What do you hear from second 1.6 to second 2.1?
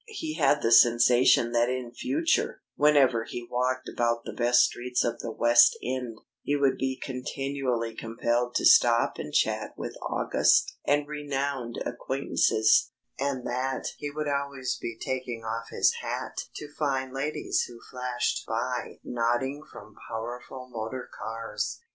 in